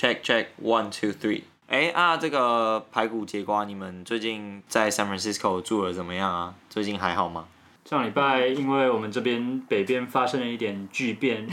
[0.00, 1.42] Check check one two three。
[1.68, 6.54] 哎啊，这个排骨节瓜，你们最近在 San Francisco 住的怎么样啊？
[6.70, 7.44] 最近还好吗？
[7.84, 11.46] 上礼拜因为我们这边北边发生了一点巨变，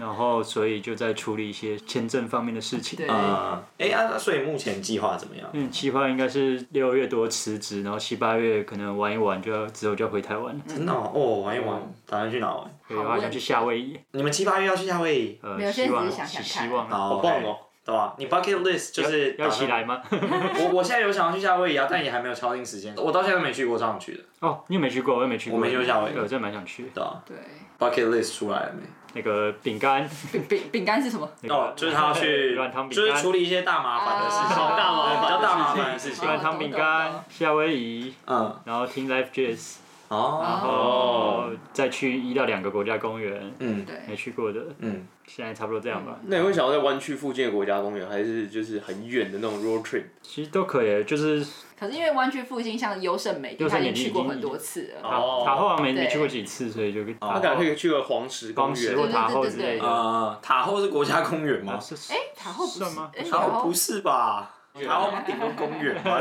[0.00, 3.06] 然后所以就在处理一些签证方面的事情。
[3.06, 5.48] 啊，哎啊，所以目前计划怎么样？
[5.52, 10.60] 嗯，计划应该是六月多辞职，然后七八月可能玩一玩，就要之后就要回台湾了。
[10.66, 12.68] 真的哦，哦，玩一玩，打算去哪玩？
[12.88, 13.96] 对，我想去夏威夷。
[14.10, 15.38] 你们七八月要去夏威夷？
[15.42, 17.56] 呃，希望，希望，好棒哦。
[17.84, 18.14] 对吧？
[18.18, 20.00] 你 bucket list 就是要起来吗？
[20.10, 22.94] 我我现在有想要去夏威夷啊，但也还没有敲定时间。
[22.96, 24.20] 我到现在都没去过，超想去的。
[24.40, 25.16] 哦，你有没去过？
[25.16, 25.58] 我也没去过。
[25.58, 26.90] 我没去过夏威夷，我真的蛮想去。
[26.94, 27.22] 对啊。
[27.26, 27.36] 对。
[27.78, 28.82] bucket list 出来了没？
[29.14, 30.08] 那个饼干。
[30.32, 31.28] 饼饼饼干是什么？
[31.48, 36.24] 哦，就是他要去 软糖饼干，就是处理一些大麻烦的事情，大麻烦，比较大麻烦的事情。
[36.26, 39.76] 软糖饼干，夏威夷，嗯，然后听 live jazz。
[40.08, 41.43] 哦，然后
[41.74, 46.18] 再去一到两个国家公园，嗯，对，没去过的，嗯，现在差不多这样吧。
[46.26, 50.04] 那你会想要在湾区附近的国家公园，还是就是很远的那种 road trip？
[50.22, 51.44] 其实都可以，就是。
[51.76, 55.02] 可是因为湾区附近像优胜美地，他已经去过很多次了。
[55.02, 55.42] 哦。
[55.44, 59.84] 塔后没没去过几次，所以就他可能可以去个黄石公园或塔后之类的。
[59.84, 61.78] 呃，塔后是国家公园吗？
[62.08, 63.10] 哎，塔后不是吗？
[63.28, 64.54] 塔后不是吧？
[64.80, 66.20] 然后我们顶多公园嘛，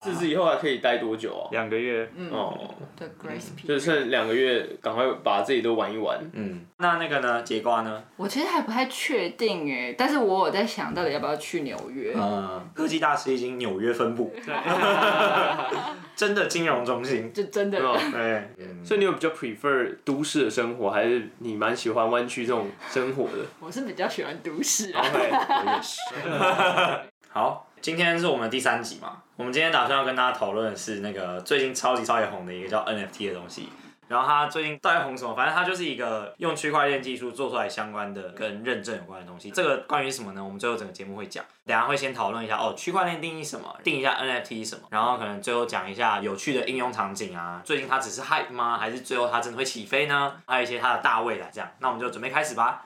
[0.00, 1.46] 自此以后还可以待多久啊？
[1.52, 2.10] 两个月。
[2.32, 2.74] 哦。
[2.96, 3.68] 对，Grace P。
[3.68, 6.18] 就是剩两个月，赶快把自己都玩一玩。
[6.32, 6.66] 嗯。
[6.78, 7.40] 那那个呢？
[7.42, 8.02] 节瓜呢？
[8.16, 12.12] 我其实还不太确定哎，但是我有在想到底要不要去纽约。
[12.16, 12.68] 嗯。
[12.74, 14.34] 科技大师已经纽约分部。
[14.44, 14.52] 对。
[16.16, 17.30] 真的金融中心。
[17.32, 17.78] 就真的。
[18.10, 18.48] 对。
[18.84, 23.46] 所以你有比较 prefer 都市的生活，还是你蛮喜欢湾区这种生活的？
[23.60, 24.92] 我是比较喜欢都市。
[24.92, 27.10] OK，我也是。
[27.32, 29.22] 好，今天是我们的第三集嘛。
[29.36, 33.68] 我们今天打算要跟大家讨论的是那个最近超级超级红的一个叫 NFT 的东西。
[34.08, 35.32] 然后它最近到底红什么？
[35.36, 39.52] 反正它就是一个用区块链技术做出来相关的跟认证有关的东西。
[39.52, 40.42] 这个关于什么呢？
[40.42, 41.44] 我们最后整个节目会讲。
[41.64, 43.72] 等下会先讨论一下哦，区块链定义什么？
[43.84, 44.88] 定一下 NFT 什么？
[44.90, 47.62] 然后可能最后讲一下有趣的应用场景啊。
[47.64, 48.76] 最近它只是 hype 吗？
[48.76, 50.34] 还是最后它真的会起飞呢？
[50.48, 51.70] 还有一些它的大未来这样。
[51.78, 52.84] 那我们就准备开始吧。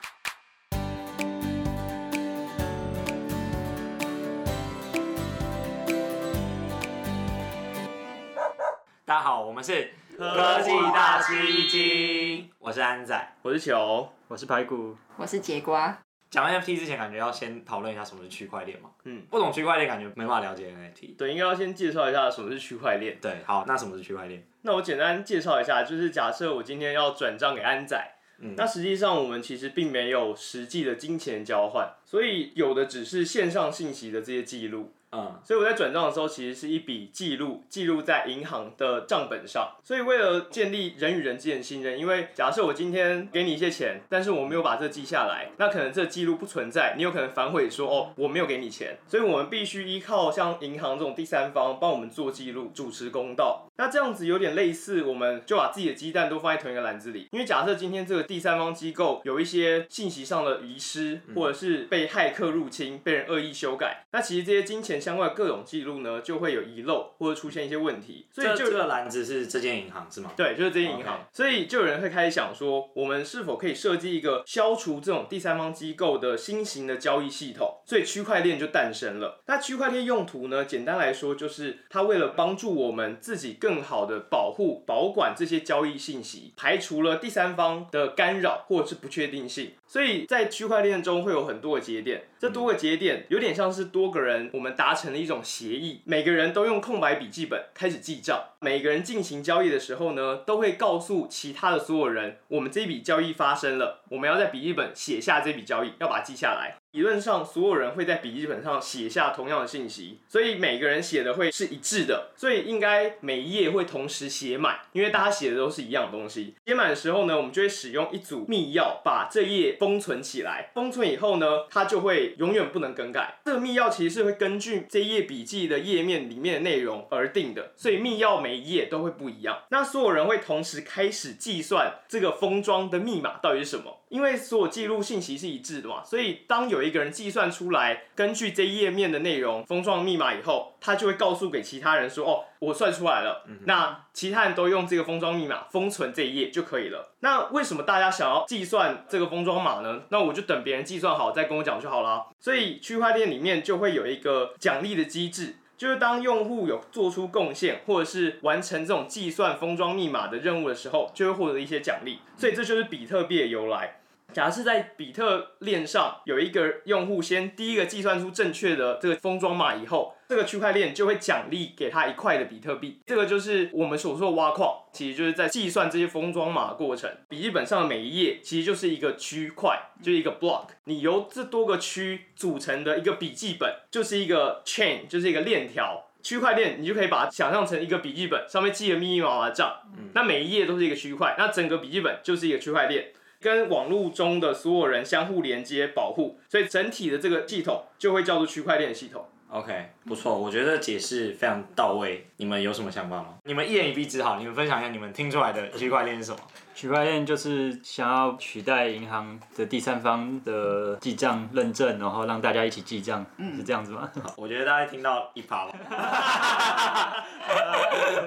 [9.14, 15.96] 大家好，我们是科技大吃一惊，我是安仔，我是球，我是排骨，我是节瓜。
[16.28, 18.90] 讲 NFT 之前，感觉要先讨论一下什么是区块链嘛。
[19.04, 21.14] 嗯，不懂区块链，感觉没办法了解 NFT。
[21.16, 23.16] 对，应该要先介绍一下什么是区块链。
[23.22, 24.44] 对，好，那什么是区块链？
[24.62, 34.92] 那我简单介绍一下，就是假设我今天要转账给安仔，嗯，那实际上我们其实并没有实际的金钱交换，所以有的只是线上信息的这些记录。
[35.14, 39.76] 嗯，所以我在转账的时候，其实是一笔记录，记录在银行的账本上。
[39.84, 48.98] 所以为了建立人与人之间的信任，因为假设我今天给你一些钱，但是我没有把这记下来，那可能这记录不存在，你有可能反悔说哦，我没有给你钱。
[49.06, 53.68] 所以我们必须依靠像银行这种第三方帮我们做记录，主持公道。
[53.76, 57.28] 那这样子有点类似，我们就把自己的鸡蛋都放在同一个篮子里。
[57.32, 68.26] 因为假设今天这个第三方机构有一些信息上的遗失，或者是被骇客入侵，被人恶意修改，那其实这些金钱相关的各种记录呢，就会有遗漏或者出现一些问题。
[68.32, 70.32] 所以就这这个篮子是这间银行是吗？
[70.34, 71.18] 对，就是这间银行。
[71.18, 71.36] Okay.
[71.36, 77.82] 所以就有人会开始想说，我们是否可以设计一个消除这种第三方机构的新型的交易系统？
[77.84, 79.42] 所以区块链就诞生了。
[79.46, 80.64] 那区块链用途呢？
[80.64, 89.72] 简单来说，就是它为了帮助我们自己更好的保护、保管这些交易信息，排除了第三方的干扰或者是不确定性。
[89.94, 106.78] 所以在区块链中会有很多个节点，这多个节点有点像是多个人我们达成了一种协议，每个人都用空白笔记本开始记账，每个人进行交易的时候呢，都会告诉其他的所有人，我们这笔交易发生了，我们要在笔记本写下这笔交易，要把它记下来。
[106.94, 116.54] 理论上，所有人会在笔记本上写下同样的信息，所以每个人写的会是一致的，所以应该每一页会同时写满，因为大家写的都是一样的东西。
[116.64, 120.70] 写满的时候呢，我们就会使用一组密钥把这页封存起来。
[120.72, 123.40] 封存以后呢，它就会永远不能更改。
[123.44, 129.64] 这个密钥其实是会根据这页笔记的页面里面的内容而定的，所以密钥每一页都会不一样。
[129.70, 133.98] 那所有人会同时开始计算这个封装的密码到底是什么？
[134.10, 147.14] 因为所有记录信息是一致的嘛，所以当有一个人计算出来，根据这页面的内容封装密码以后，他就会告诉给其他人说：“哦，我算出来了。”那其他人都用这个封装密码封存这一页就可以了。
[147.20, 150.02] 那为什么大家想要计算这个封装码呢？
[150.10, 152.26] 那我就等别人计算好再跟我讲就好了。
[152.38, 162.18] 所以区块链里面就会有一个奖励的机制，就是当用户有做出贡献或者是完成这种计算封装密码的任务的时候，就会获得一些奖励。
[162.36, 164.00] 所以这就是比特币的由来。
[164.34, 173.00] 假设在比特链上有一个用户先第一个计算出正确的这个封装码以后，这个区块链就会奖励给他一块的比特币。
[173.06, 177.08] 这个就是我们所说的挖矿，其实就是在计算这些封装码的过程。
[177.28, 180.66] 笔记本上的每一页其实就是一个区块，就是一个 block。
[180.86, 186.10] 你由这多个区组成的一个笔记本，就是一个 chain，就是一个链条。
[186.24, 189.78] 区块链你就可以把它想象成一个笔记本，上面记了密密麻麻的账。
[190.14, 193.12] 那每一页都是一个区块，那整个笔记本就是一个区块链。
[193.44, 199.22] 跟网络中的所有人相互连接、保护，所以整体的这个系统就会叫做区块链系统。
[199.50, 202.26] OK，不错，我觉得解释非常到位。
[202.38, 203.34] 你们有什么想法吗？
[203.44, 206.38] 你们一言一蔽之，好，你们分享一下你们听出来的区块链是什么？
[206.74, 214.10] 区块链就是想要取代银行的第三方的记账认证，然后让大家一起记账，嗯、是这样子吗？
[214.36, 215.72] 我觉得大家听到一趴吧。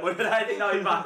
[0.01, 1.03] 我觉得大家听到一趴，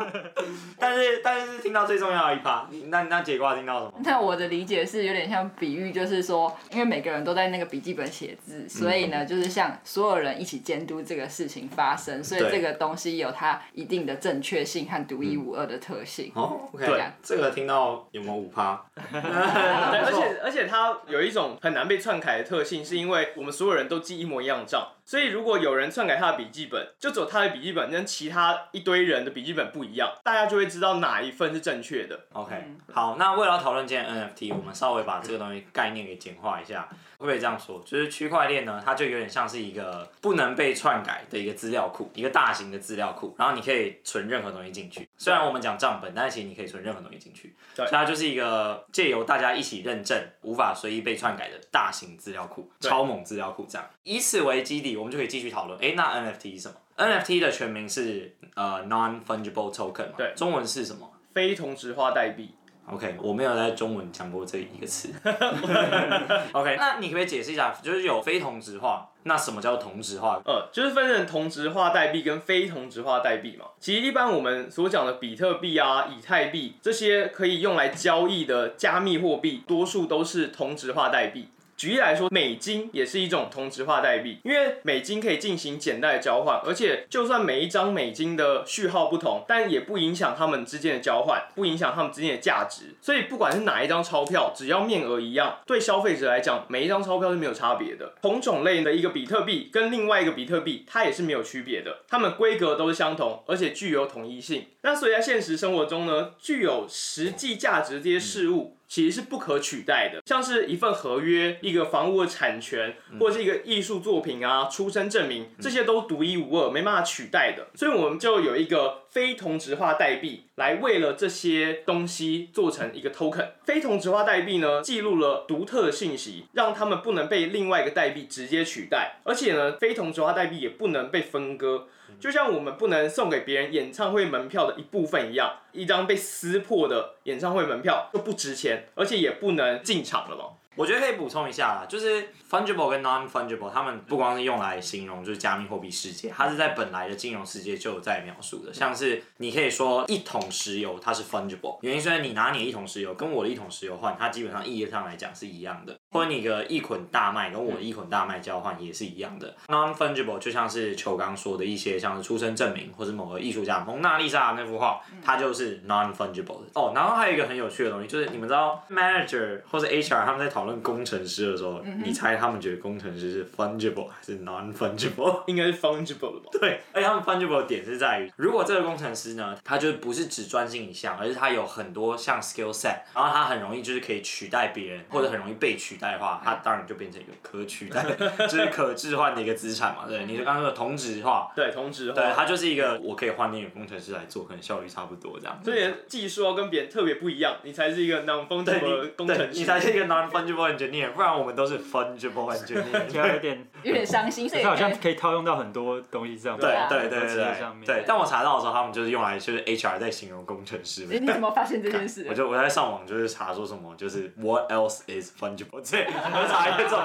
[0.77, 3.93] 但是但是听到最重要的一趴，那那解卦听到什么？
[4.03, 16.31] 那我的理解是有点像比喻，就是说，因为每个人都在那个笔记本写字，所以呢，就是像所有人一起监督这个事情发生，所以这个东西有它一定的正确性和独一无二的特性。
[16.35, 16.85] 哦，OK，
[17.31, 18.83] 这个听到有没有五趴？
[19.13, 24.86] 而且而且它有一种很难被篡改的特性，是因为我们所有人都记一模一样的账。
[25.06, 32.19] 所以，如果有人篡改他的笔记本，就走他的笔记本跟其他一堆人的笔记本不一样，大家就会知道哪一份是正确的。
[32.33, 32.56] OK，
[32.94, 36.88] 好，那为了讨论今天 NFT，我们稍微把这个东西概念给简化一下。
[37.21, 37.79] 会不会这样说？
[37.85, 45.07] 就是区块链呢，它就有点像是一个不能被篡改的一个资料库，一个大型的资料库，然后你可以存任何东西进去。
[45.18, 47.56] 虽然我们讲账本，但是其实你可以存任何东西进去。
[47.75, 53.88] 对，所以它就是一个借由大家一起认证，无法随意被篡改的大型资料库，超猛资料库这样。
[54.03, 55.79] 以此为基底，我们就可以继续讨论。
[55.79, 61.07] 哎，那 NFT 是什么？NFT 的全名是呃 Non-Fungible Token，对，中文是什么？
[61.33, 62.56] 非同质化代币。
[62.91, 65.07] OK，我没有在中文讲过这一个词。
[66.51, 70.41] OK，那你可不可以解释一下，就是有非同质化，那什么叫同质化？
[70.43, 73.67] 呃，就是分成同质化代币跟非同质化代币嘛。
[73.79, 81.47] 其实一般我们所讲的比特币啊、以太币这些可以用来交易的加密货币，多数都是同质化代币。
[81.81, 92.94] 举例来说，美金也是一种同质化代币，因为美金可以进行简单的交换，而且就算每一张美金的序号不同，但也不影响它们之间的交换，不影响它们之间的价值。
[93.01, 98.13] 所以不管是哪一张钞票，只要面额一样，对消费者来讲，每一张钞票是没有差别的。
[98.22, 104.68] 同种类的一个比特币跟另外一个比特币，它也是没有区别的，它们规格都是相同，而且具有统一性。
[104.84, 108.77] 那所以在现实生活中呢，具有实际价值这些事物。
[108.91, 117.67] 其实是不可取代的，像是一份合约、一个房屋的产权，或者是一个艺术作品啊、出生证明，这些都独一无二，没办法取代的。
[117.73, 123.50] 所以我们就有一个非同质化代币，来为了这些东西做成一个 token。
[123.66, 131.88] 非同质化代币呢，记录了独特的信息，让他们不能被另外一个代币直接取代，而且呢，非同质化代币也不能被分割。
[132.22, 140.46] 就像我们不能送给别人演唱会门票的一部分一样，一张被撕破的演唱会门票就不值钱，而且也不能进场了嘛。
[140.75, 148.73] 我觉得可以补充一下啦，就是 fungible 跟 non-fungible，他们不光是用来形容就是加密货币世界，它是在本来的金融世界就有在描述的。
[148.73, 155.95] 像是你可以说一桶石油它是 fungible，原因是你拿你的一桶石油跟我的一桶石油换，它基本上意义上来讲是一样的。
[156.13, 159.56] 或者你的一捆大麦跟我的一捆大麦交换也是一样的。
[159.67, 166.67] non-fungible 就像是球刚说的一些像是出生证明或者某个艺术家蒙娜丽莎那幅画，它就是 non-fungible 的。
[166.74, 175.44] 哦，然后还有一个很有趣的东西，就是你们知道 manager 或者 HR 他们在讨论工程师的时候，嗯、你猜他们觉得工程师是 fungible 还是 non-fungible？
[175.48, 176.50] 应该是 fungible 的吧？
[176.60, 186.12] 对，而且他们 fungible 的点是在于，如果这个工程师呢，他就是不是只专心一项，而是他有很多项 skill set，然后他很容易就是可以取代别人，或者很容易被取代。
[186.12, 188.03] 的话，他当然就变成一个可取代，
[188.46, 190.06] 就是可置换的一个资产嘛。
[190.08, 195.58] 对，你就刚刚说的同质化，对，同质化，对，他就是一个我可以换另一个工程师来做，可能效率差不多这样。
[195.63, 200.06] 所以技术要跟别人特别不一样，你才是一个 non-fungible 工程师，你才是一个
[200.51, 204.48] non-fungible engineer，不然我们都是 fungible engineer， 就有点有点伤心。
[204.48, 207.86] 所以它好像可以套用到很多东西上面，对对对对对。
[207.86, 211.05] 对，但我查到的时候，他们就是用来就是 HR 在形容工程师。
[211.10, 212.25] 你怎么发现这件事？
[212.29, 215.89] 我就我在上网就是查说什么，就是 What else is fungible？
[215.89, 217.00] 对，我查一个这种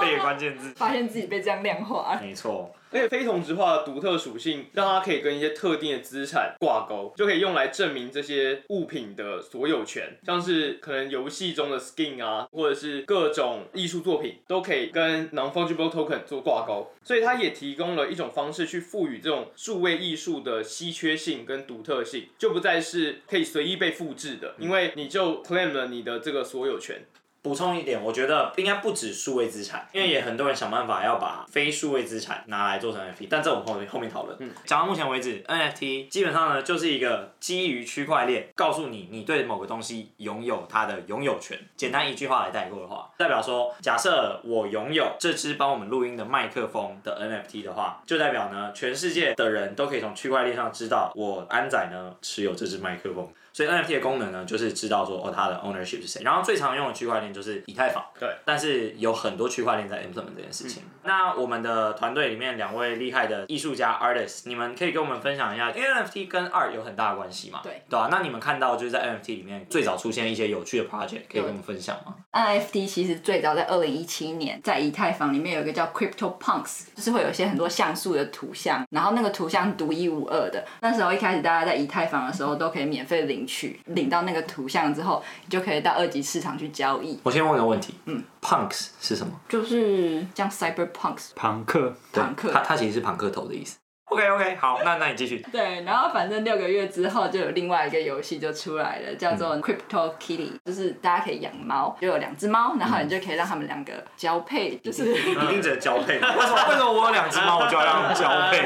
[0.00, 2.18] 背个关键字，发现自己被这样量化。
[2.20, 2.74] 没错。
[2.92, 16.90] 而且非同质化的独特属性，让它可以跟一些特定的资产挂钩，就可以用来证明这些物品的所有权，像是可能游戏中的 skin 啊，或者是各种艺术作品，都可以跟 non-fungible token 做挂钩。
[17.02, 27.02] 所以它也提供了一种方式去赋予这种数位艺术的稀缺性跟独特性，就不再是可以随意被复制的，因为你就 claim 了你的这个所有权。
[27.42, 34.36] 补充一点，我觉得应该不止数位资产，因为也很多人想办法要把非数位资产拿来做成 NFT，但这我们后面后面讨论。
[34.40, 41.58] 嗯，讲到目前为止，NFT 基本上呢就是一个基于区块链，告诉你你对某个东西拥有它的拥有权。
[41.76, 53.26] 简单一句话来带过的话，代表说，假设我拥有这支帮我们录音的麦克风的 NFT 的话，就代表呢全世界的人都可以从区块链上知道我安仔呢持有这支麦克风。
[53.52, 56.22] 所以 NFT 的功能呢，就是知道说哦，它的 ownership 是谁。
[56.22, 58.04] 然后最常用的区块链就是以太坊。
[58.18, 58.28] 对。
[58.44, 60.82] 但是有很多区块链在 implement 这件事情。
[60.84, 67.60] 嗯、那我们的团队里面两位厉害的艺术家 artist，你们可以跟我们分享一下，因为 NFT 跟 art 有很大的关系嘛？
[67.62, 67.82] 对。
[67.88, 80.64] 对啊，那你们看到就是在 NFT 里面最早出现一些有趣的 project，可以跟我们分享吗？NFT 其实最早在二零一七年，在以太坊里面有一个叫 Crypto Punks，就是会有一些很多像素的图像，然后那个图像独一无二的。
[80.80, 84.20] 那时候一开始大家在以太坊的时候都可以免费领取，领到。
[84.20, 87.18] 那个图像之后，你就可以到二级市场去交易。
[87.22, 89.32] 我先问个问题，嗯，punks 是什么？
[89.48, 93.78] 就是像 cyberpunks，朋克，朋克，它它其实是朋克头的意思。
[94.10, 95.38] OK OK，好，那那你继续。
[95.52, 106.14] 对，然后反正六个月之后就有另外一个游戏就出来了，叫做 Crypto Kitty，就是大家可以养猫，就有两只猫，然后你就可以让他们两个交配，就是 一定只能交配。
[106.20, 106.68] 为什么？
[106.68, 108.62] 为什么我有两只猫，我就要让他们交配？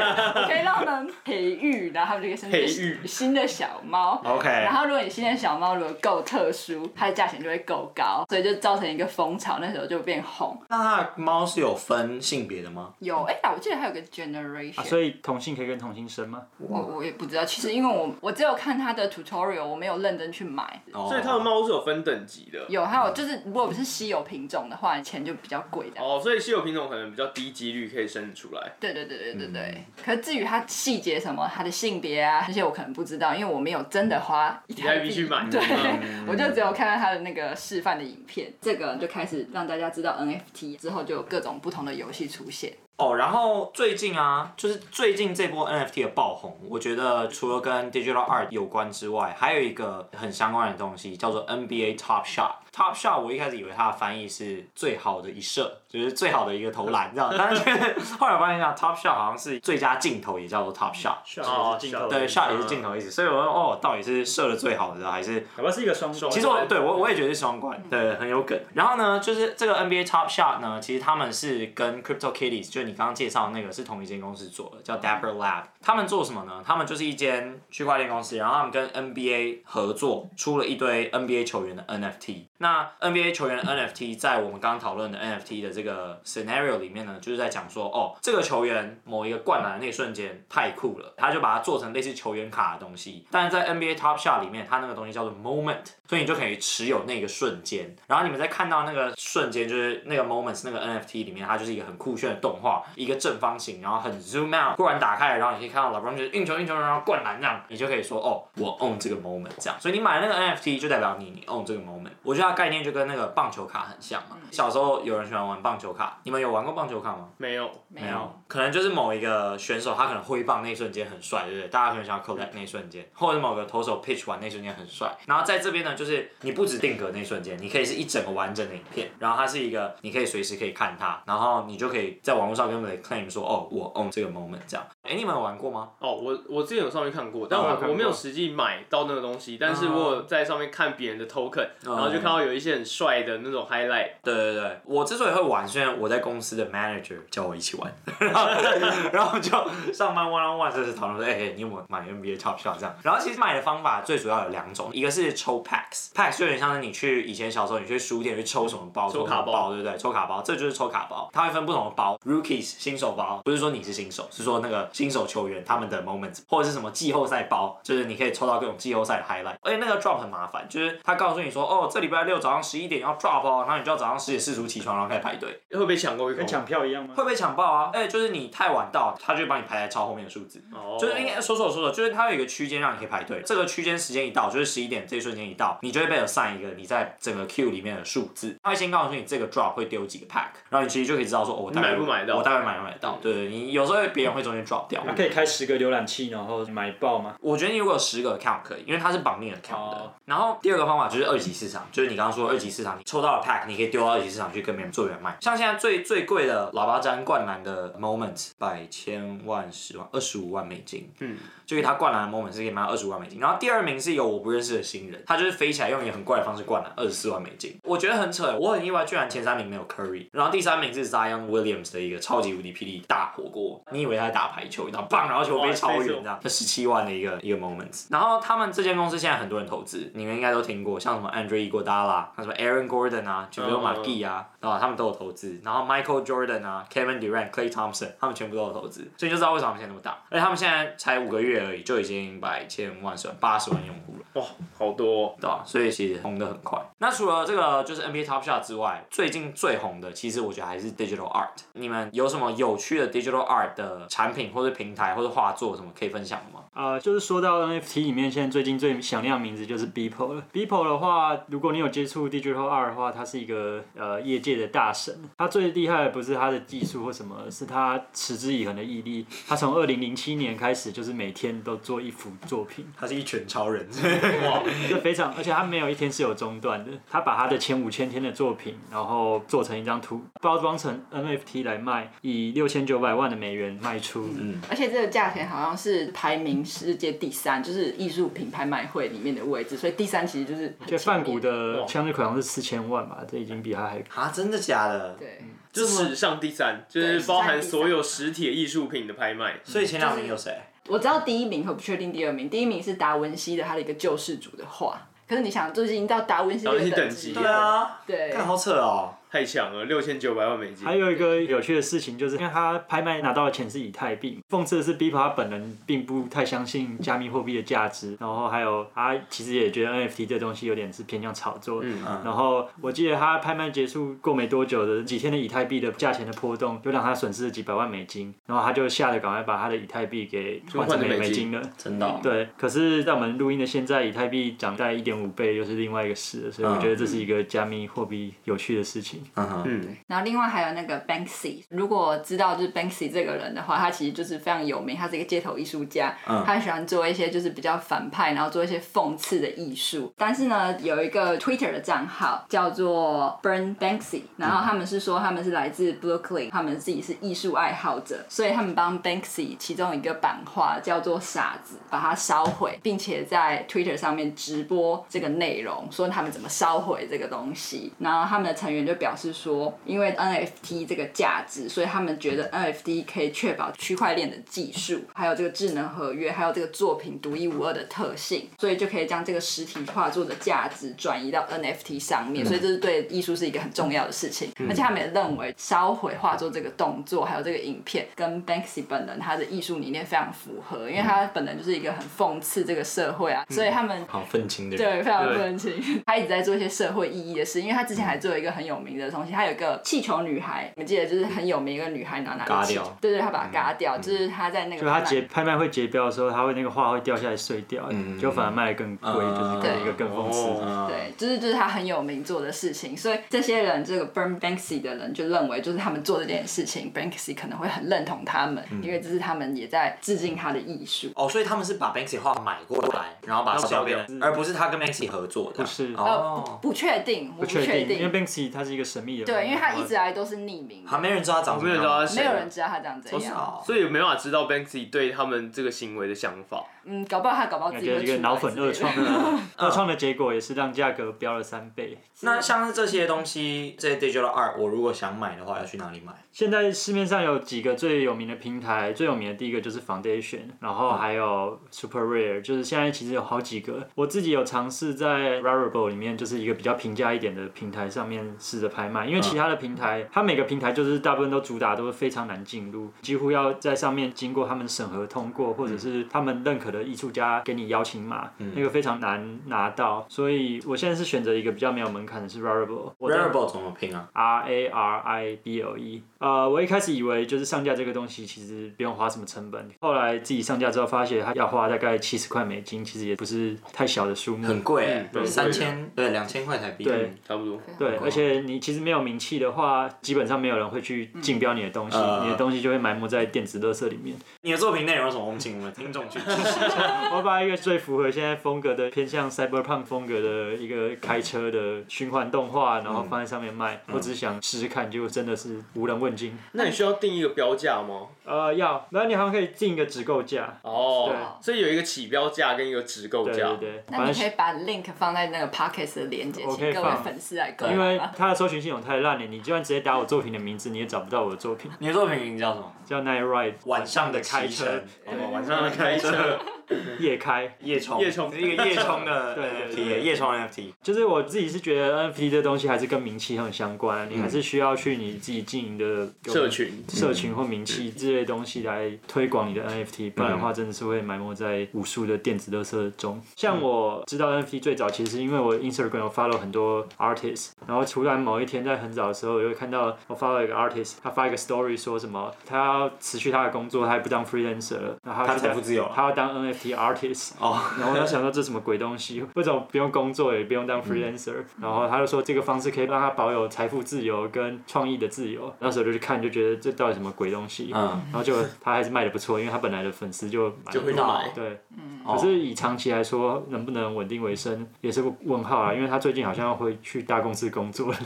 [0.46, 4.20] 可以让他们培育，然后他们就可以生育新的小猫。
[4.24, 4.48] OK。
[4.48, 10.58] 然后如果你新的小猫如果够特殊，它的价钱就会够高，所以就造成一个风潮，那时候就变红。
[10.68, 12.92] 那它的猫是有分性别的吗？
[13.00, 14.82] 有，哎呀，我记得还有个 generation。
[14.84, 16.42] 所以同性可以跟同性生吗？
[16.58, 20.82] 我我也不知道，其实因为我我只有看他的 tutorial，我没有认真去买。
[20.92, 22.64] 哦、所以他的猫是有分等级的。
[22.68, 26.00] 有，还有就是如果不是稀有品种的话，钱就比较贵的。
[26.00, 28.72] 哦，所以稀有品种可能比较低几率可以生出来。
[28.78, 29.62] 对对对对对对。
[29.62, 35.48] 嗯、可是至于它细节什么，它的性别啊这些我可能不知道，因为我没有真的花一台币去买。
[35.50, 35.60] 对，
[36.02, 42.72] 嗯、我就只有看到它的那个示范的影片，这个就开始让大家知道 NFT 之后，就有各种不同的游戏出现。
[42.96, 52.52] 哦，然后最近啊，就是最近这波 NFT 的爆红，我觉得除了跟 Digital Art 有关之外，还有一个很相关的东西，叫做 NBA Top Shot。
[52.74, 57.32] Top shot，我一开始以为它的翻译是最好的一射，就是最好的一个投篮，这样。
[57.38, 57.62] 但是
[58.18, 61.18] 后来我发现一下，Top shot 好像是最佳镜头，也叫做 Top shot。
[61.44, 62.08] 哦，镜头。
[62.08, 63.12] 对，shot 也是镜头的意思。
[63.12, 65.46] 所以我说，哦，到底是射的最好的，还是？
[65.54, 66.30] 可能是一个双关。
[66.32, 68.60] 其实我对我我也觉得是双关，对，很有梗。
[68.72, 75.62] 然后呢，就是这个 NBA Top shot 呢，其实他们是跟 Crypto Kitties，就是你刚刚介绍的那个是同一间公司做的，叫 Dapper Lab。
[75.80, 76.60] 他们做什么呢？
[76.66, 82.46] 他们就是一间区块链公司，然后他们跟 NBA 合作，出了一堆 NBA 球员的 NFT。
[82.58, 93.26] 那 NBA 球员 NFT 在我们刚刚讨论的 NFT 的这个 scenario 里面呢，就是在讲说，哦，这个球员某一个灌篮的那一瞬间太酷了，他就把它做成类似球员卡的东西。
[93.30, 97.94] 但是在 NBA Top Shot 里面，他那个东西叫做 moment，所以你就可以持有那个瞬间。
[98.06, 109.78] 然后你们在看到那个瞬间，就是那个 moments 那个 NFT 里面，它就是一个很酷炫的动画，一个正方形，然后很 zoom out，忽然打开，然后你可以看到 LeBron 就是运球运球，然后灌篮这样，你就可以说，哦，我 own 这个 moment 这样。
[109.78, 112.12] 所以你买那个 NFT 就代表你你 own 这个 moment。
[112.22, 113.34] 我觉得它概念就跟那个。
[113.34, 114.36] 棒球卡很像嘛？
[114.52, 117.28] 小时候有人喜欢玩棒球卡，你们有玩过棒球卡吗？
[117.36, 118.40] 没有，没有。
[118.46, 121.68] 可能就是某一个选手，他可能挥棒那一瞬间很帅，对不对？
[121.68, 125.12] 大家可能想要 collect 那一瞬间，或者某个投手 pitch 完那一瞬间很帅。
[125.26, 134.86] 然后在这边呢，就是你不止定格那一瞬间，你可以是一整个完整的影片，然后它是一个你可以随时可以看它，然后你就可以在网络上跟人 claim 说，哦，我 own 这个 moment 这样。
[135.02, 135.90] 哎，你们有玩过吗？
[135.98, 144.10] 哦，我我之前有上面看过，但我我没有实际买到那个东西，但是我有在上面看别人的 token，然后就看到有一些很帅的那种 highlight。
[144.22, 148.46] 对对对，我之所以会玩，虽然我在公司的 manager 叫我一起玩，然后
[149.12, 149.50] 然后就
[149.92, 152.94] 上班 one on one 就是讨论说，哎、欸，你有没有买 NBA Top Shot 这样？
[153.02, 155.60] 然后其实买的方法最主要有两种，一个是抽
[155.90, 159.96] packs，packs 就有点像是你去以前小时候你去书店去抽什么包，抽卡包，对不对？
[159.96, 177.14] 抽卡包，这就是抽卡包，它会分不同的包，rookies 新手包，不是说你是新手，是说那个新手球员他们的 moments，或者是什么季后赛包，就是你可以抽到各种季后赛的 highlight，而且那个 drop 很麻烦，就是他告诉你说，哦，这礼拜六早上十一点要 drop 哦，然后你就要早上十点四十起床，然后开始排队，会被抢过一空，跟抢票一样吗？
[177.16, 177.90] 会被抢爆啊！
[177.92, 180.62] 哎、欸，就是你太晚到，他就会帮你排在超后面的数字。
[180.72, 183.42] 哦，就是应该说说说说，就是它有一个区间让你可以排队。
[183.44, 188.54] 这个区间时间一到，就是十一点这一瞬间一到，你就会被 assign 一个你在整个 queue 里面的数字。
[188.62, 193.18] 他会先告诉你这个 drop 会丢几个 pack，然后你其实就可以知道说，哦、我大概买不买到，我大概买不买到。
[193.20, 195.02] 对，对，你有时候别人会中间 drop 掉。
[195.06, 197.34] 那可以开十个浏览器，然后买爆吗？
[197.40, 200.14] 我觉得你如果有十个 account 可以，因为它是绑定的 account 的。
[200.24, 205.36] 然后第二个方法就是二级市场，就是你刚刚说的二级市场，你抽到了 pack，你可以丢到二级市场去跟别人做原卖。
[205.40, 213.38] 像现在最最贵的喇叭詹灌篮的 moment，百千万十万二十五万美金，嗯，就是他灌篮的 moment 是可以卖二十五万美金。
[213.40, 218.54] 然后第二名是一个我不认识的新人，他就是飞起来用一个很怪的方式灌篮，二十四万美金，我觉得很扯。
[218.60, 223.82] 我很意外，居然前三名没有 Curry，然后第三名是 Zion Williams 的一个超级无敌霹雳大火锅。
[223.90, 228.08] 你以为他在打排球，然后棒，然后球飞超远这样，这十七万的一个一个 moments。
[228.10, 235.58] 然后他们这间公司现在很多人投资，你们应该都听过，像什么 Andre Iguodala，什么 Aaron Gordon 啊，JaVale McGee 啊，啊，他们都有投资。
[235.64, 240.18] 然后 Michael Jordan 啊，Kevin Durant、Clay Thompson，他们全部都有投资，所以就知道为什么他们现在那么大。
[240.28, 244.24] 而且他们现在才五个月而已，就已经百千万算八十万用户了。
[244.34, 244.44] 哇，
[244.76, 245.53] 好多、哦，对吧、啊？
[245.64, 246.80] 所以其实红的很快。
[246.98, 251.48] 那除了这个就是 NBA Top Shot 之外，最近最红的，其实我觉得还是 Digital Art。
[251.74, 256.64] 你们有什么有趣的 Digital Art 的产品或者平台或者画作什么可以分享的吗？
[256.72, 260.42] 啊、呃，就是说到 NFT 里面，现在最近最响亮的名字就是 Beeple 了。
[260.52, 265.14] Beeple 的话，如果你有接触 Digital Art 的话，他是一个呃业界的大神。
[265.36, 269.26] 他最厉害的不是他的技术或什么，是他持之以恒的毅力。
[269.46, 272.90] 他从二零零七年开始，就是每天都做一幅作品。
[272.98, 273.86] 他是一拳超人，
[274.44, 276.90] 哇，就非常，而且他没有一天是有中断的。
[277.06, 284.30] 他把他的前五千天的作品，然后做成一张图，包装成 NFT 来卖，以六千九百万的美元卖出。
[284.38, 290.74] 嗯，而且这个价钱好像是排名世界第三，就是艺术品拍卖会里面的位置，所以第三其实就是。
[290.86, 294.02] 就梵谷的向日葵好像是四千万吧，这已经比他还。
[294.14, 295.14] 啊，真的假的？
[295.18, 295.38] 对。
[295.72, 299.58] 就是史上第三，就是包含所有实体艺术品的拍卖。
[299.64, 300.56] 所以前两名有谁？
[300.86, 302.48] 我知道第一名，可不确定第二名。
[302.48, 309.14] 第一名是达文西的他的一个救世主的画，可是你想，最近到达文西的等级，对啊，对，看好扯哦。
[309.34, 310.86] 太强了，六千九百万美金。
[310.86, 314.38] 还有一个有趣的事情，就是因为他拍卖拿到的钱是以太币。
[314.48, 318.16] 讽刺的是，Beeple 他本人并不太相信加密货币的价值。
[318.20, 321.80] 然后还有他其实也觉得 NFT 这东西有点是偏向炒作。
[321.82, 322.22] 嗯嗯。
[322.24, 328.32] 然后我记得他拍卖结束过没多久的几天的以太币的价钱的波动，就让他损失了几百万美金。
[328.46, 331.60] 然后他就吓得赶快把他的以太币给换成美金了。
[331.76, 332.20] 真的、哦。
[332.22, 332.46] 对。
[332.56, 336.52] 可是在我们录音的现在，以太币涨在一点五倍，又是另外一个事了。
[336.52, 339.22] 所以我觉得这是一个加密货币有趣的事情。
[339.34, 339.62] 嗯哼。
[339.66, 339.96] 嗯。
[340.06, 350.12] 然后另外还有那个 Banksy，如果知道就是 Banksy 这个人的话，他其实就是非常有名，他是一个街头艺术家，嗯、他很喜欢做一些就是比较反派，然后做一些讽刺的艺术。
[350.16, 367.92] 但是呢，有一个 Twitter 的账号叫做 Burn Banksy，然后他们是说他们是来自 Brooklyn，他们自己是艺术爱好者，所以他们帮 Banksy 其中一个版画叫做傻子，把它烧毁，并且在 Twitter 上面直播这个内容，说他们怎么烧毁这个东西。
[367.98, 369.76] 然后他们的成员就表示说。
[369.84, 382.44] 因为 NFT 这个价值，所以他们觉得 NFT 可以确保区块链的技术，还有这个智能合约，还有这个作品独一无二的特性，所以就可以将这个实体画作的价值转移到 NFT 上面。
[382.46, 384.50] 所以这是对艺术是一个很重要的事情。
[384.68, 396.02] 而且他们也认为烧毁画作这个动作，还有这个影片，跟 Banksy 本人他的艺术理念非常符合，因为他本人就是一个很讽刺这个社会啊，所以他们好愤青的人，对，非常愤青。
[396.06, 399.80] 他一直在做一些社会意义的事，因为他之前还做了一个很有名的东西，他有一个。
[399.84, 404.82] 气球女孩，你们记得就是很有名一个女孩，拿拿个气球，对对，她把它嘎掉，就是她在那个。
[404.82, 407.88] 就她结拍卖会结标的时候，她会那个画会掉下来碎掉，
[408.20, 410.48] 就反而卖的更贵，就是更一个更讽刺。
[410.88, 421.08] 对，就是就是她很有名做的事情，所以这些人这个 Burn Banksy 的人就认为，就是他们做这件事情，Banksy 可能会很认同他们，因为这是他们也在致敬他的艺术。
[421.14, 425.62] 哦，所以他们是把 Banksy 画买过来，然后把它烧掉，而不是他跟 Banksy 合作的。
[425.62, 436.64] 不是哦，不确定，我不确定，因为 Banksy 他是一个神秘的，对，因为他一直来都是匿名，还没人知道他长什么样，没有人知道他长怎样，所以没办法知道 Banksy 对他们这个行为的想法。
[436.86, 438.92] 嗯，搞不好他搞不好自己会一个脑粉二创，
[439.56, 441.98] 二创的结果也是让价格飙了三倍。
[442.22, 446.12] 那像是这些东西，这些 digital art，我如果想买的话，要去哪里买？
[446.32, 453.86] 现在市面上有几个最有名的平台，最有名的第一个就是 Foundation，然后还有 Super Rare，就是现在其实有好几个。
[453.94, 470.04] 我自己有尝试在 Rarible 里面，就是一个比较平价一点的平台上面试着拍卖，因为其他的平台，它每个平台就是大部分都主打都是非常难进入，几乎要在上面经过他们审核通过，或者是他们认可的艺术家给你邀请码，那个非常难拿到。
[470.08, 472.92] 所以我现在是选择一个比较没有门槛的是 Rarible。
[472.98, 476.02] Rarible 怎么拼啊？R A R I B L E。
[476.18, 484.46] 呃，我一开始以为就是上架这个东西其实不用花什么成本，后来自己上架之后发现它要花大概七十块美金，其实也不是太小的数目。
[484.46, 487.60] 很贵，对，三千，对，两千块台币，对，差不多。
[487.78, 494.16] 对，而且你其实没有名气的话，基本上没有人会去竞标你的东西，你的东西就会埋没在电子垃圾里面。
[494.40, 495.24] 你的作品内容有什么？
[495.24, 496.63] 我们请我们听众去支持
[497.14, 503.80] 我把一个最符合现在风格的偏向 cyberpunk 风格的一个开车的循环动画，然后放在上面卖。
[503.92, 506.36] 我只是想试试看，结果真的是无人问津。
[506.52, 508.08] 那你需要定一个标价吗？
[508.24, 510.58] 呃，要，然后你好像可以定一个直购价。
[510.62, 513.32] 哦，对，所以有一个起标价跟一个直购价。
[513.34, 513.84] 对对对。
[513.90, 517.72] 那你可以把 link 放在那个 Pocket 的链接，请各位粉丝来购买。
[517.72, 521.70] 因为它的搜寻系统太烂了，你就算直接打我作品的名字，你也找不到我的作品。
[521.78, 522.72] 你的作品名叫什么？
[522.86, 524.82] 叫 Night Ride，晚上的开车。
[525.04, 526.38] 对，晚上的开车。
[526.98, 530.72] 夜开，夜冲，夜冲是一个夜冲的对 对对，夜冲 NFT。
[530.82, 543.20] 就是我自己是觉得 NFT 这东西还是跟名气很相关，你还是需要去你自己经营的社群、社群或名气这类东西来推广你的 NFT，不然的话真的是会埋没在无数的电子垃圾中。
[543.36, 556.53] 像我知道 NFT 最早其实是因为我 Instagram 有 follow 很多 artist，然后突然某一天在很早的时候，我就会看到我 follow 一个 artist，他发一个 story 说什么他要辞去他的工作，他也不当 freelancer 了，然后他财富自由，他要当 NFT
[556.74, 557.32] artist。
[557.38, 557.80] 哦，oh.
[557.80, 559.24] 然后他想说这是什么鬼东西？
[559.34, 565.52] 为什么不用工作也不用当 freelancer？、嗯、然后他就说这个方式可以让他保有财富自由跟创意的自由。
[565.58, 567.70] 那时候就去看，就觉得这到底什么鬼东西？
[567.74, 571.30] 嗯，然后就他还是卖的不错，因为他本来的粉丝就就会买。
[571.34, 572.00] 对，嗯。
[572.06, 577.98] 可是以长期来说，能不能稳定为生也是个问号啊，因为他最近好像要回去大公司工作了。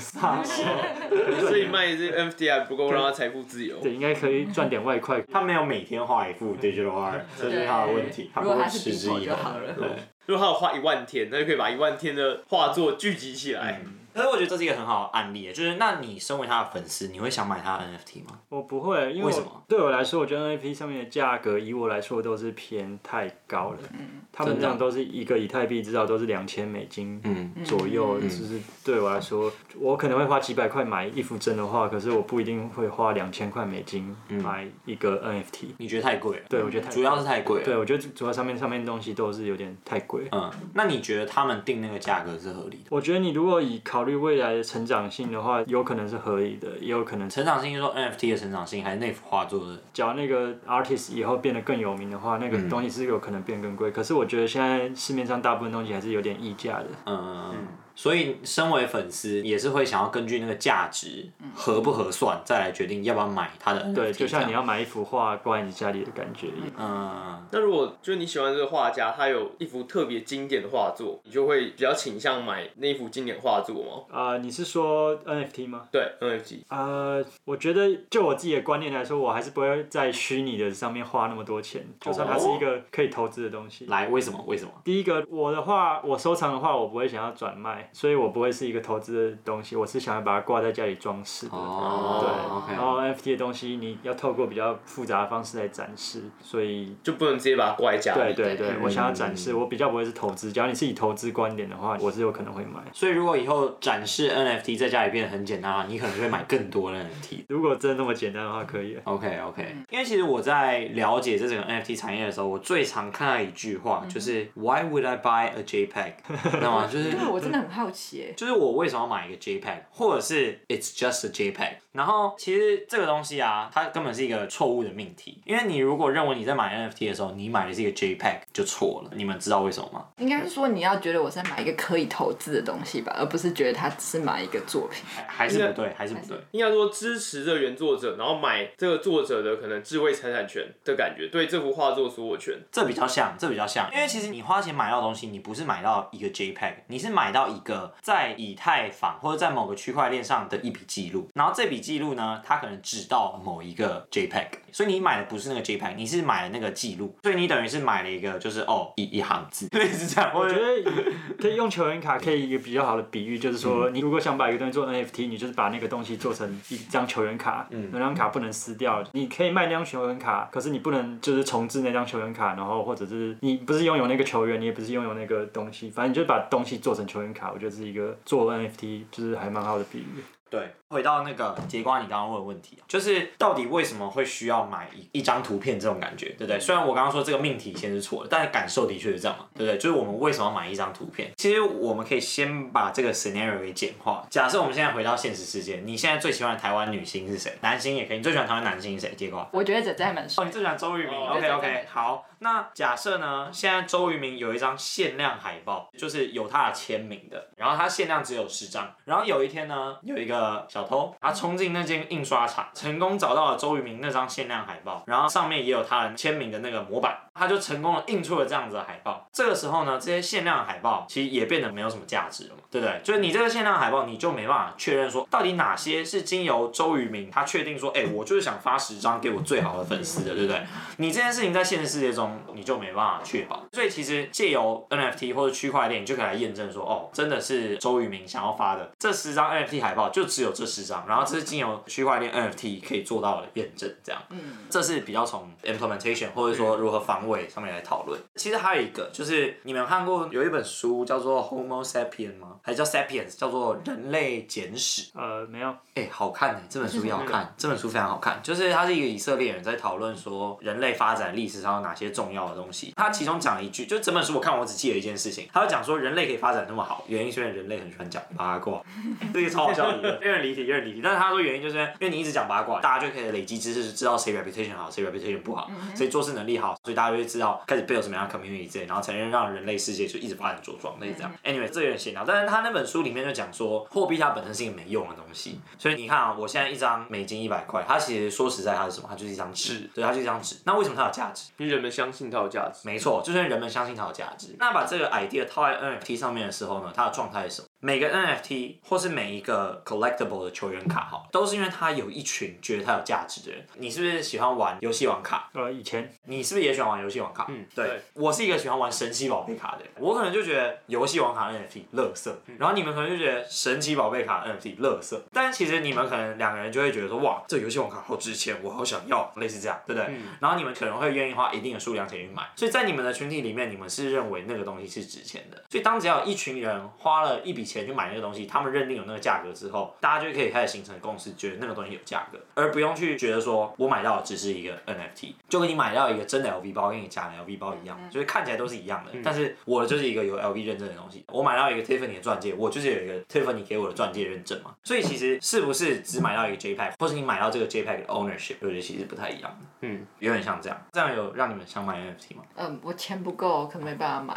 [1.40, 3.76] 所以卖这 NFT 还不够让他财富自由。
[3.80, 5.20] 对，应该可以赚点外快。
[5.32, 8.30] 他没有每天画一幅 digital art，这是他的问题。
[8.38, 9.36] 他不会持之以恒。
[9.76, 9.88] 对，
[10.26, 13.82] 如果他有画一万天，那就可以把一万天的画作聚集起来。
[13.84, 18.40] 嗯可是我觉得这是一个很好的案例，就是那你身为他的粉丝，你会想买他的 NFT 吗？
[18.48, 19.62] 我不会，因为，为什么？
[19.68, 23.78] 对我来说，我觉得 NFT 上面的价格，以我来说都是偏太高了。
[23.94, 27.20] 嗯，他们这样都是一个以太币至少都是两千美金
[27.64, 35.68] 左右，嗯、就是对我来说，我可能会花几百块买一幅真的画，可是我不一定会花两千块美金买一个 NFT。
[35.78, 36.42] 你觉得太贵了？
[36.48, 37.62] 对，我觉得太贵，主要是太贵。
[37.64, 40.28] 对，我觉得主要上面上面东西都是有点太贵。
[40.30, 42.84] 嗯，那你觉得他们定那个价格是合理的？
[42.90, 49.80] 我觉得你如果以考虑未来的成长性的话，有可能是合理的，也有可能成长性，是说 NFT 的成长性，还是那幅画作的？
[49.92, 53.90] 假如那个 artist 以后变得更有名的话，那个东西是有可能变更贵。
[53.90, 56.86] 嗯、可是我觉得现在市面上大部分东西还是有点溢价的。
[57.06, 57.50] 嗯。
[57.52, 57.66] 嗯
[57.98, 63.92] 所以，身为粉丝也是会想要根据那个价值合不合算，再来决定要不要买它的。
[63.92, 66.70] 对，就像你要买一幅画挂在你家里的感觉一样。
[66.78, 67.44] 嗯。
[67.50, 74.16] 那如果就是你喜欢这个画家，他有一幅特别经典的画作，你就会比较倾向买那一幅经典画作吗？
[74.16, 75.88] 啊、呃，你是说 NFT 吗？
[75.90, 76.60] 对，NFT。
[76.68, 83.86] 呃，我觉得就我自己的观念来说，我还是不会在虚拟的上面花那么多钱，就算它是一个可以投资的东西。
[83.86, 84.40] 来，为什么？
[84.46, 84.70] 为什么？
[84.84, 87.87] 第一个，我的画，我收藏的话，我不会想要转卖。
[87.92, 91.56] 所以我不会是一个投资的东西，我是想要把它挂在家里装饰的。
[91.56, 98.34] 哦，对，然后 NFT 的东西你要透过比较复杂的方式来展示，所以就不能直接把它挂在家里。
[98.34, 100.52] 对对对，我想要展示，我比较不会是投资。
[100.52, 102.80] 假如你是以投资观点的话，我是有可能会买。
[102.92, 107.44] 所以如果以后展示 NFT 在家里变得很简单的话，你可能会买更多的 NFT。
[107.48, 108.98] 如果真的那么简单的话，可以。
[109.04, 116.12] OK OK，因为其实我在了解这整个 NFT 产业的时候，我最常看到一句话就是 Why would I buy a JPEG？
[116.60, 118.32] 那么就是，我真的很好奇哎。
[118.32, 121.76] 就是我为什么要买一个 JPEG，或者是 It's just a JPEG？
[121.92, 125.40] 然后其实这个东西啊，它根本是一个错误的命题。
[125.44, 129.10] 因为你如果认为你在买 NFT 的时候，你买的是一个 JPEG，就错了。
[129.14, 130.04] 你们知道为什么吗？
[130.16, 135.04] 应该是说你要觉得我在买一个可以投资的东西吧，而不是觉得它只是买一个作品。
[135.28, 136.36] 还是不对，还是不对。
[136.50, 142.58] 应该说支持这个原作者，然后买这个作者的可能智慧财产权的感觉，对这幅画作所有权。
[142.72, 143.88] 这比较像，这比较像。
[143.92, 151.28] 因为其实你花钱买到东西，你不是买到一个 JPEG，你是买到一个在以太坊或者在某个区块链上的一笔记录。
[151.34, 160.30] 然后这笔记录呢，它可能只到某一个 JPEG，所以你买的不是那个 JPEG，你是买了那个记录，所以你等于是买了一个就是哦一一行字，对，是这样。
[160.34, 180.22] 我觉得可以用球员卡，可以一个比较好的比喻，就是说你如果想把一个东西做 NFT，你就是把那个东西做成一张球员卡，嗯，那张卡不能撕掉，你可以卖那张球员卡，可是你不能就是重置那张球员卡，然后或者是你不是拥有那个球员，你也不是拥有那个东西，反正你就把东西做成球员卡，我觉得是一个做 NFT 就是还蛮好的比喻。
[180.50, 186.58] 对，回到那个櫛瓜，你刚刚问的问题，就是到底为什么会需要买一一张图片这种感觉，对不对？
[186.58, 189.78] 虽然我刚刚说这个命题先是错的，但是感受的确是这样嘛，对不对？
[189.78, 191.30] 就是我们为什么要买一张图片？
[191.36, 194.26] 其实我们可以先把这个 scenario 给简化。
[194.30, 197.52] 假设我们现在回到现实世界，你现在最喜欢的台湾女星是谁？
[197.60, 199.14] 男星也可以，你最喜欢台湾男星是谁？
[199.14, 199.46] 结瓜？
[199.52, 200.42] 我觉得这这还蛮帅。
[200.42, 202.24] 哦，你最喜欢周渝民？OK OK，好。
[202.40, 208.94] 那假设呢，现在周渝民有一张限量海报，就是有他的签名的，然后他限量只有十张。
[209.04, 219.28] 然后有一天呢，有一个小偷，他冲进那间印刷厂，成功找到了周渝民那张限量海报，然后上面也有他人签名的那个模板，他就成功的印出了这样子的海报。
[219.32, 223.00] 这个时候呢，这些限量海报其实也变得没有什么价值了嘛，对不对？
[223.02, 230.62] 就是你这个限量海报，你就没办法确认说到底哪些是经由周渝民他确定说，哎，我就是想发十张给我最好的粉丝的，对不对？
[230.98, 244.38] 你这件事情在现实世界中你就没办法确保，所以其实借由 NFT 或者区块链，你就可以来验证说，哦，真的是周渝民想要发的这十张 NFT 海报，就只有这十张，然后这是经由区块链 NFT 可以做到的验证，这样，嗯，
[244.70, 248.18] 这是比较从 implementation 或者说如何防伪上面来讨论。
[248.36, 252.56] 其实还有一个就是你们有看过有一本书叫做 Homo Sapien 吗？
[252.62, 253.36] 还是叫 Sapiens？
[253.36, 255.10] 叫做人类简史？
[255.14, 255.68] 呃，没有。
[255.94, 262.92] 哎、欸，好看哎，这本书也好看，这本书非常好看，就是它是一个以色列人在讨论说人类发展历史上有哪些重要的东西。
[262.96, 268.82] 他其中讲了一句，就整本书我看我只记得一件事情，他就讲说人类可以发展那么好，原因是因为人类很喜欢讲八卦，
[269.32, 271.00] 这个超好笑的，有点离题，有点离题。
[271.02, 281.32] 但是他说原因就是因为你一直讲八卦，大家就可以累积知识，知道谁 reputation 好，谁 reputation 不好，谁做事能力好，所以大家就会知道开始 build 什么样的 community 之类，然后才能让人类世界就一直发展茁壮，类似这样。
[281.44, 286.68] Anyway，这有点闲聊，但是他那本书里面就讲说货币它本身是一个没用的东西，所以你看啊，我现在。
[286.68, 289.06] 一张美金一百块，它其实说实在，它是什么？
[289.08, 290.56] 它就是一张纸，对，它就是一张纸。
[290.64, 291.50] 那为什么它有价值？
[291.56, 292.80] 因为人们相相信它有价值。
[292.88, 294.56] 没错，就是人们相信它有价值。
[294.58, 297.68] 那把这个 idea 套在 NFT 上面的时候呢，它的状态是什么？
[297.80, 303.64] 每个 NFT 或是每一个 collectible 的球员卡，哈，都是因为它有一群觉得它有价值的人。
[303.76, 305.48] 你是不是喜欢玩游戏王卡？
[305.54, 306.12] 呃，以前。
[306.24, 307.46] 你是不是也喜欢玩游戏王卡？
[307.48, 307.86] 嗯，对。
[307.86, 309.92] 对我是一个喜欢玩神奇宝贝卡的人。
[309.98, 315.22] 我可能就觉得游戏王卡 NFT 乐色，然后你们可能就觉得神奇宝贝卡 NFT 乐色。
[315.32, 320.12] 但其实你们可能两个人就会觉得说，哇，这游戏王卡好值钱，我好想要，类似这样，对不对？
[320.14, 322.42] 嗯、然后你们可能会愿意花一定的数量钱去买。
[322.56, 325.62] 所以在你们的群体里面，你们是认为那个东西是值钱的。
[325.70, 341.24] 所以当只要一群人花了一笔钱去买那个东西，他们认定有那个价格之后，大家就可以开始形成共识，觉得那个东西有价格，而不用去觉得说我买到的只是一个 NFT，就跟你买到一个真的 LV 包跟你假的 LV 包一样，就是看起来都是一样的，但是我的就是一个有 LV 认证的东西。
[341.28, 344.74] 我买到一个 Tiffany 的钻戒，我就是有一个 Tiffany 给我的钻戒认证嘛。
[344.82, 349.60] 所以其实是不是只买到一个 JPEG，或是你买到这个 JPEG 的 ownership，我觉得其实不太一样。
[349.80, 350.76] 嗯，有点像这样。
[350.92, 352.42] 这样有让你们想买 NFT 吗？
[352.56, 354.34] 嗯，我钱不够，可能没办法买。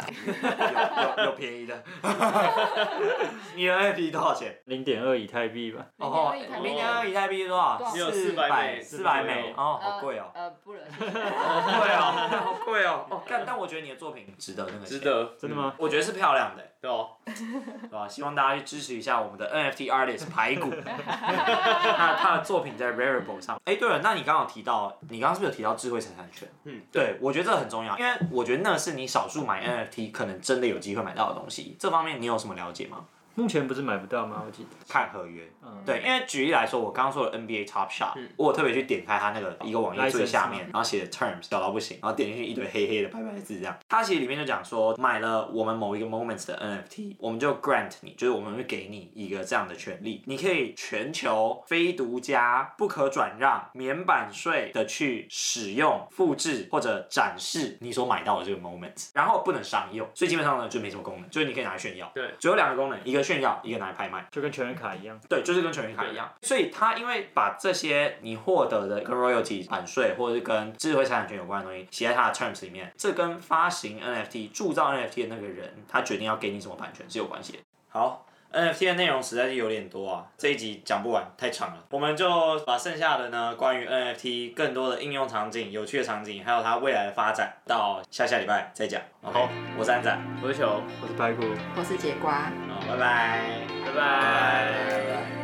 [1.16, 1.82] 有有， 有便宜的。
[3.56, 4.56] 你的 NFT 多少钱？
[4.66, 5.84] 零点二以太币吧。
[5.98, 7.82] 哦，零点二以太币是多少？
[7.92, 9.52] 只有四百四百美。
[9.56, 10.30] 哦，好贵哦。
[10.34, 10.82] 呃，不能。
[10.92, 13.06] 好贵哦，好贵哦。
[13.10, 14.86] 哦，但但我觉得你的作品值得那个。
[14.86, 15.74] 值得，真的吗？
[15.78, 16.64] 我觉得是漂亮的。
[16.82, 17.10] 对哦。
[17.24, 18.06] 对吧？
[18.08, 20.68] 希望大家去支持一下我们的 NFT artist 排骨。
[20.84, 23.58] 他他的作品在 Rarible 上。
[23.64, 26.48] 哎，对了，那你刚刚有提到，你刚刚是不是有提到智慧财产权？
[26.64, 31.76] 嗯，对，我觉得这个很重要，因为我觉得那是你少数买 NFT 可能真的有机会买到的东西。
[31.78, 33.04] 这方面你有什么了解吗？
[33.34, 34.42] 目前不是买不到吗？
[34.44, 43.74] 我记得看合约，嗯，对，因为举例来说，我刚刚说的 NBA Top Shot，我有特别去点开它那个一个网页最下面，然后写的 Terms 小到不行，然后点进去一堆黑黑的白白的字这样。
[43.88, 62.12] 它其实里面就讲说，买了我们某一个 Moments 的 NFT，我们就 grant 你，就是我们会给你一个这样的权利，你可以全球非独家、不可转让、免版税的去使用、复制或者展示你所买到的这个 Moments，然后不能商用，所以基本上呢就没什么功能，就是你可以拿来炫耀。
[62.14, 63.21] 对，只有两个功能，一个。
[63.22, 65.18] 炫耀一个拿来拍卖，就跟球员卡一样。
[65.28, 66.32] 对，就是跟球员卡一样。
[66.42, 77.58] 所以他因为把这些你获得的跟 royalty 版税或者是跟智慧财产权有关的东西写在他的 terms 里面，这跟发行 NFT、铸造 NFT 的那个人他决定要给你什么版权是有关系的。
[77.88, 78.26] 好。
[78.52, 81.84] NFT 的内容实在是有点多啊，这一集讲不完，太长了。
[81.90, 89.00] 我们就把剩下的呢，关于 NFT 更多的应用场景、有趣的场景，还有它未来的发展，到下下礼拜再讲。
[89.22, 91.42] 好，我是安仔，我是球，我是白骨，
[91.76, 92.32] 我是节瓜。
[92.68, 93.40] 好，拜拜，
[93.86, 95.41] 拜拜。